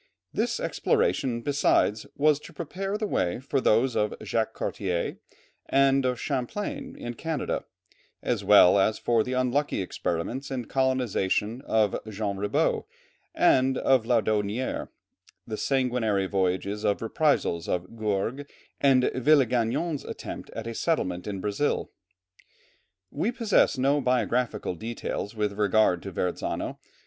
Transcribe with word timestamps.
This 0.33 0.59
exploration 0.59 1.41
besides, 1.41 2.07
was 2.15 2.39
to 2.39 2.53
prepare 2.53 2.97
the 2.97 3.05
way 3.05 3.39
for 3.39 3.61
those 3.61 3.95
of 3.95 4.15
Jacques 4.23 4.55
Cartier 4.55 5.19
and 5.69 6.05
of 6.05 6.19
Champlain 6.19 6.95
in 6.97 7.13
Canada, 7.13 7.65
as 8.23 8.43
well 8.43 8.79
as 8.79 8.97
for 8.97 9.23
the 9.23 9.33
unlucky 9.33 9.79
experiments 9.79 10.49
in 10.49 10.65
colonization 10.65 11.61
of 11.67 11.99
Jean 12.09 12.37
Ribaut, 12.37 12.85
and 13.35 13.77
of 13.77 14.05
Laudonnière, 14.05 14.87
the 15.45 15.55
sanguinary 15.55 16.25
voyage 16.25 16.65
of 16.65 16.99
reprisals 17.03 17.67
of 17.69 17.95
Gourgues, 17.95 18.49
and 18.79 19.03
Villegagnon's 19.13 20.03
attempt 20.03 20.49
at 20.55 20.65
a 20.65 20.73
settlement 20.73 21.27
in 21.27 21.41
Brazil. 21.41 21.91
We 23.11 23.31
possess 23.31 23.77
no 23.77 24.01
biographical 24.01 24.73
details 24.73 25.35
with 25.35 25.53
regard 25.53 26.01
to 26.01 26.11
Verrazzano. 26.11 26.79